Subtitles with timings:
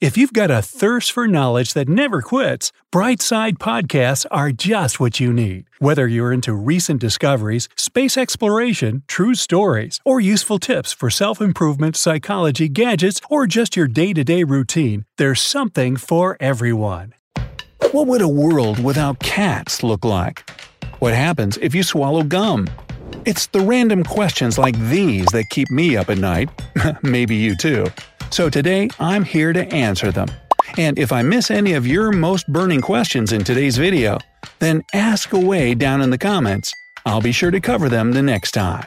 [0.00, 5.18] If you've got a thirst for knowledge that never quits, Brightside Podcasts are just what
[5.18, 5.64] you need.
[5.80, 11.96] Whether you're into recent discoveries, space exploration, true stories, or useful tips for self improvement,
[11.96, 17.14] psychology, gadgets, or just your day to day routine, there's something for everyone.
[17.90, 20.48] What would a world without cats look like?
[21.00, 22.68] What happens if you swallow gum?
[23.24, 26.50] It's the random questions like these that keep me up at night.
[27.02, 27.88] Maybe you too.
[28.30, 30.28] So today, I'm here to answer them.
[30.76, 34.18] And if I miss any of your most burning questions in today's video,
[34.58, 36.72] then ask away down in the comments.
[37.06, 38.86] I'll be sure to cover them the next time.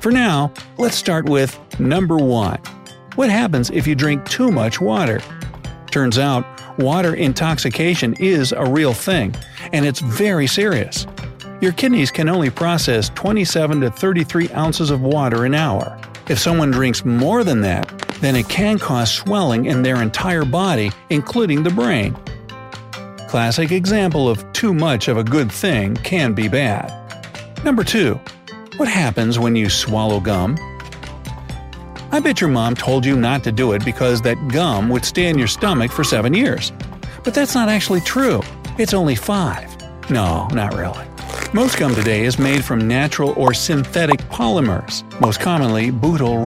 [0.00, 2.58] For now, let's start with number 1.
[3.14, 5.20] What happens if you drink too much water?
[5.90, 6.44] Turns out,
[6.78, 9.34] water intoxication is a real thing,
[9.72, 11.06] and it's very serious.
[11.60, 16.00] Your kidneys can only process 27 to 33 ounces of water an hour.
[16.28, 20.90] If someone drinks more than that, then it can cause swelling in their entire body,
[21.10, 22.16] including the brain.
[23.28, 26.92] Classic example of too much of a good thing can be bad.
[27.64, 28.18] Number 2.
[28.76, 30.56] What happens when you swallow gum?
[32.10, 35.28] I bet your mom told you not to do it because that gum would stay
[35.28, 36.72] in your stomach for 7 years.
[37.22, 38.40] But that's not actually true.
[38.78, 40.10] It's only 5.
[40.10, 41.04] No, not really.
[41.52, 46.47] Most gum today is made from natural or synthetic polymers, most commonly butyl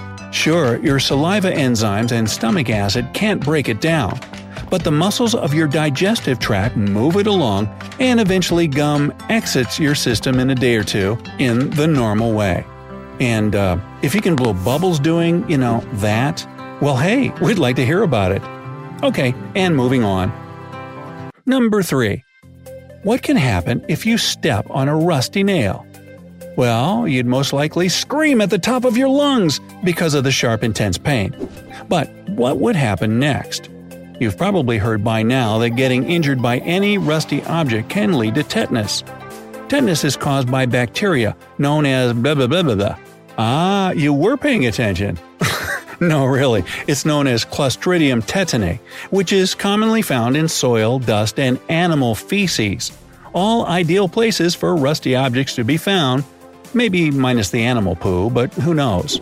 [0.31, 4.17] Sure, your saliva enzymes and stomach acid can't break it down,
[4.69, 7.67] but the muscles of your digestive tract move it along,
[7.99, 12.65] and eventually gum exits your system in a day or two in the normal way.
[13.19, 16.47] And uh, if you can blow bubbles doing, you know, that,
[16.81, 18.41] well, hey, we'd like to hear about it.
[19.03, 20.31] Okay, and moving on.
[21.45, 22.23] Number 3.
[23.03, 25.85] What can happen if you step on a rusty nail?
[26.57, 30.63] Well, you'd most likely scream at the top of your lungs because of the sharp,
[30.63, 31.35] intense pain.
[31.87, 33.69] But what would happen next?
[34.19, 38.43] You've probably heard by now that getting injured by any rusty object can lead to
[38.43, 39.03] tetanus.
[39.67, 42.97] Tetanus is caused by bacteria known as blah blah blah blah blah.
[43.37, 45.17] Ah, you were paying attention.
[46.01, 48.79] no, really, it's known as Clostridium tetani,
[49.09, 52.91] which is commonly found in soil, dust, and animal feces.
[53.33, 56.25] All ideal places for rusty objects to be found,
[56.73, 59.19] maybe minus the animal poo, but who knows.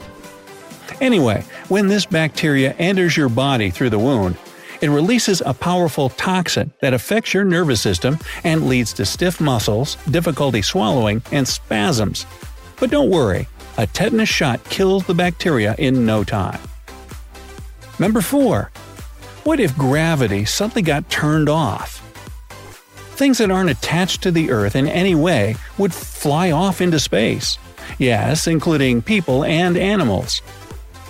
[1.02, 4.38] Anyway, when this bacteria enters your body through the wound,
[4.82, 9.96] it releases a powerful toxin that affects your nervous system and leads to stiff muscles,
[10.10, 12.26] difficulty swallowing, and spasms.
[12.80, 16.60] But don't worry, a tetanus shot kills the bacteria in no time.
[18.00, 18.72] Number 4.
[19.44, 22.09] What if gravity suddenly got turned off?
[23.20, 27.58] Things that aren't attached to the Earth in any way would fly off into space.
[27.98, 30.42] Yes, including people and animals.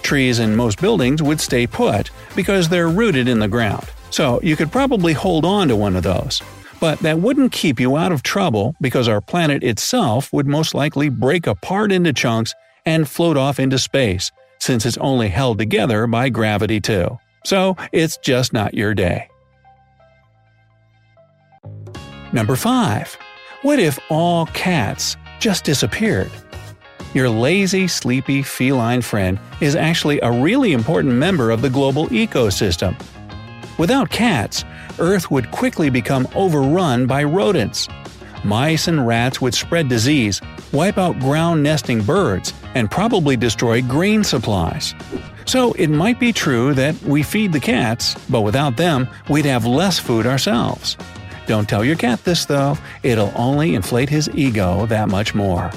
[0.01, 4.55] Trees and most buildings would stay put because they're rooted in the ground, so you
[4.55, 6.41] could probably hold on to one of those.
[6.79, 11.09] But that wouldn't keep you out of trouble because our planet itself would most likely
[11.09, 12.55] break apart into chunks
[12.87, 17.19] and float off into space, since it's only held together by gravity too.
[17.45, 19.29] So it's just not your day.
[22.31, 23.17] Number 5.
[23.63, 26.29] What if all cats just disappeared?
[27.15, 32.95] Your lazy, sleepy feline friend is actually a really important member of the global ecosystem.
[33.79, 34.63] Without cats,
[34.99, 37.87] Earth would quickly become overrun by rodents.
[38.43, 40.39] Mice and rats would spread disease,
[40.71, 44.93] wipe out ground nesting birds, and probably destroy grain supplies.
[45.45, 49.65] So it might be true that we feed the cats, but without them, we'd have
[49.65, 50.95] less food ourselves.
[51.49, 55.71] Don't tell your cat this though, it'll only inflate his ego that much more.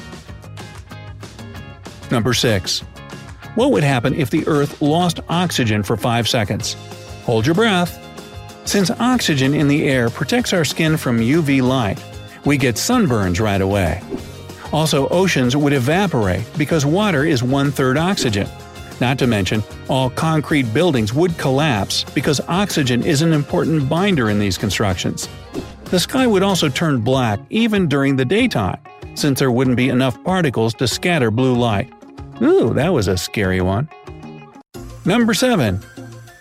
[2.10, 2.80] Number 6.
[3.54, 6.74] What would happen if the Earth lost oxygen for 5 seconds?
[7.24, 7.98] Hold your breath.
[8.66, 11.98] Since oxygen in the air protects our skin from UV light,
[12.44, 14.02] we get sunburns right away.
[14.74, 18.46] Also, oceans would evaporate because water is one third oxygen.
[19.02, 24.38] Not to mention, all concrete buildings would collapse because oxygen is an important binder in
[24.38, 25.28] these constructions.
[25.86, 28.78] The sky would also turn black even during the daytime,
[29.16, 31.92] since there wouldn't be enough particles to scatter blue light.
[32.40, 33.88] Ooh, that was a scary one.
[35.04, 35.78] Number 7.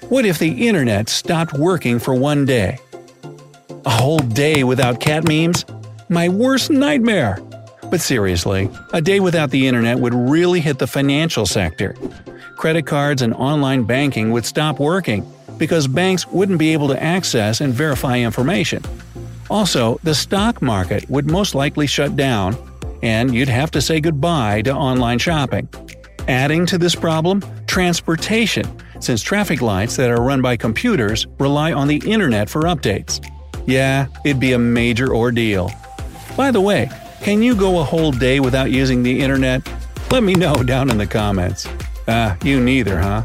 [0.09, 2.77] What if the internet stopped working for one day?
[3.85, 5.65] A whole day without cat memes?
[6.09, 7.39] My worst nightmare!
[7.89, 11.95] But seriously, a day without the internet would really hit the financial sector.
[12.61, 15.25] Credit cards and online banking would stop working
[15.57, 18.83] because banks wouldn't be able to access and verify information.
[19.49, 22.55] Also, the stock market would most likely shut down,
[23.01, 25.67] and you'd have to say goodbye to online shopping.
[26.27, 28.67] Adding to this problem, transportation,
[28.99, 33.27] since traffic lights that are run by computers rely on the internet for updates.
[33.65, 35.71] Yeah, it'd be a major ordeal.
[36.37, 36.91] By the way,
[37.21, 39.67] can you go a whole day without using the internet?
[40.11, 41.67] Let me know down in the comments.
[42.07, 43.23] Ah, you neither, huh?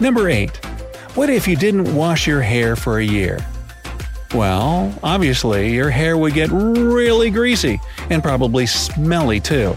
[0.00, 0.50] Number 8.
[1.14, 3.44] What if you didn't wash your hair for a year?
[4.34, 7.80] Well, obviously, your hair would get really greasy
[8.10, 9.74] and probably smelly too.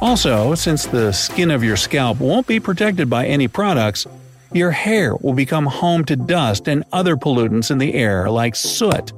[0.00, 4.06] Also, since the skin of your scalp won't be protected by any products,
[4.52, 9.12] your hair will become home to dust and other pollutants in the air like soot.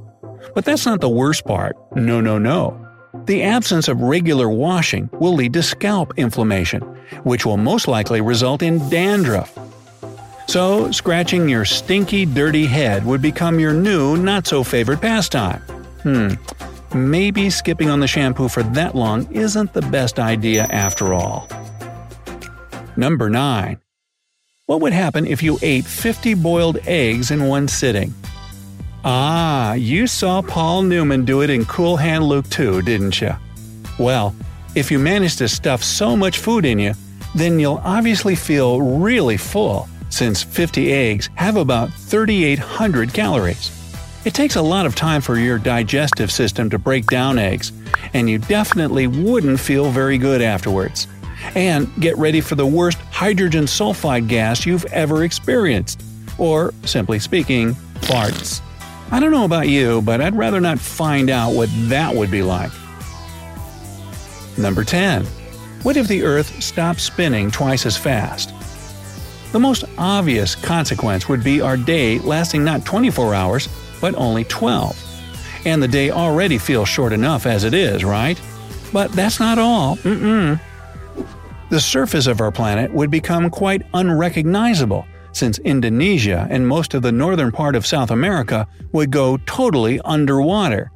[0.55, 1.77] But that's not the worst part.
[1.95, 2.82] No, no, no.
[3.15, 6.81] The absence of regular washing will lead to scalp inflammation,
[7.25, 9.53] which will most likely result in dandruff.
[10.49, 15.61] So, scratching your stinky, dirty head would become your new, not so favorite pastime.
[16.03, 16.35] Hmm,
[16.95, 21.47] maybe skipping on the shampoo for that long isn't the best idea after all.
[22.97, 23.79] Number 9.
[24.67, 28.15] What would happen if you ate 50 boiled eggs in one sitting?
[29.05, 33.35] Ah, you saw Paul Newman do it in Cool Hand Luke 2, didn't you?
[33.99, 34.33] Well,
[34.77, 36.95] if you manage to stuff so much food in you,
[37.35, 43.77] then you'll obviously feel really full, since 50 eggs have about 3,800 calories.
[44.25, 47.73] It takes a lot of time for your digestive system to break down eggs,
[48.15, 51.09] and you definitely wouldn't feel very good afterwards.
[51.57, 56.01] And get ready for the worst hydrogen sulfide gas you've ever experienced.
[56.39, 58.61] Or, simply speaking, farts.
[59.13, 62.43] I don't know about you, but I'd rather not find out what that would be
[62.43, 62.73] like.
[64.57, 65.27] Number 10.
[65.83, 68.55] What if the Earth stopped spinning twice as fast?
[69.53, 73.69] The most obvious consequence would be our day lasting not 24 hours,
[74.01, 74.97] but only 12.
[75.67, 78.41] And the day already feels short enough as it is, right?
[78.95, 79.97] But that's not all.
[79.97, 80.59] Mm-mm.
[81.69, 87.13] The surface of our planet would become quite unrecognizable, since Indonesia and most of the
[87.13, 90.91] northern part of South America would go totally underwater.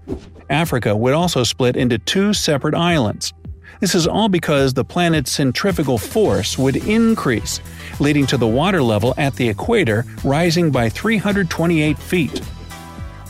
[0.49, 3.33] Africa would also split into two separate islands.
[3.81, 7.61] This is all because the planet's centrifugal force would increase,
[8.01, 12.41] leading to the water level at the equator rising by 328 feet.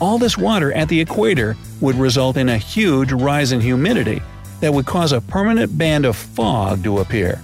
[0.00, 4.20] All this water at the equator would result in a huge rise in humidity
[4.60, 7.40] that would cause a permanent band of fog to appear.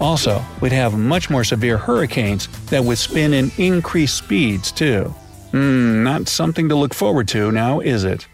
[0.00, 5.04] Also, we'd have much more severe hurricanes that would spin in increased speeds, too.
[5.50, 8.26] Hmm, not something to look forward to now, is it?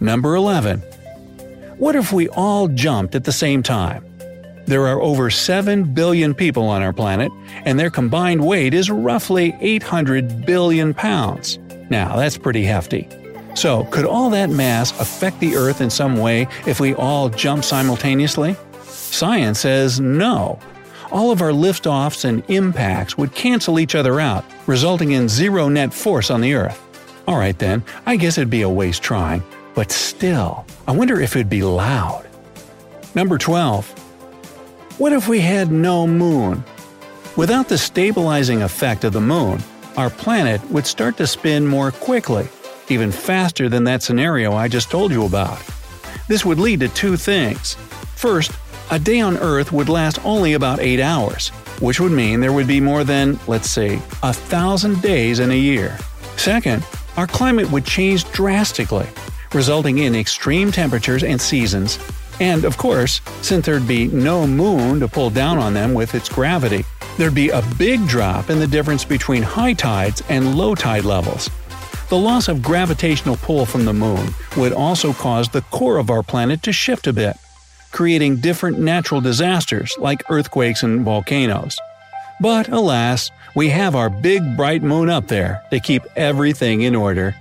[0.00, 0.80] Number 11.
[1.78, 4.04] What if we all jumped at the same time?
[4.66, 7.30] There are over 7 billion people on our planet,
[7.64, 11.58] and their combined weight is roughly 800 billion pounds.
[11.90, 13.08] Now, that's pretty hefty.
[13.54, 17.64] So, could all that mass affect the Earth in some way if we all jump
[17.64, 18.56] simultaneously?
[19.12, 20.58] Science says no.
[21.10, 25.92] All of our liftoffs and impacts would cancel each other out, resulting in zero net
[25.92, 26.80] force on the Earth.
[27.28, 29.42] Alright then, I guess it'd be a waste trying,
[29.74, 32.26] but still, I wonder if it'd be loud.
[33.14, 33.86] Number 12.
[34.98, 36.64] What if we had no moon?
[37.36, 39.62] Without the stabilizing effect of the moon,
[39.98, 42.48] our planet would start to spin more quickly,
[42.88, 45.62] even faster than that scenario I just told you about.
[46.28, 47.74] This would lead to two things.
[48.16, 48.52] First,
[48.92, 51.48] a day on Earth would last only about 8 hours,
[51.80, 55.58] which would mean there would be more than, let's say, a thousand days in a
[55.58, 55.96] year.
[56.36, 56.84] Second,
[57.16, 59.06] our climate would change drastically,
[59.54, 61.98] resulting in extreme temperatures and seasons.
[62.38, 66.28] And of course, since there'd be no moon to pull down on them with its
[66.28, 66.84] gravity,
[67.16, 71.48] there'd be a big drop in the difference between high tides and low tide levels.
[72.10, 76.22] The loss of gravitational pull from the moon would also cause the core of our
[76.22, 77.36] planet to shift a bit,
[77.92, 81.78] creating different natural disasters like earthquakes and volcanoes.
[82.40, 87.36] But alas, we have our big bright moon up there to keep everything in order.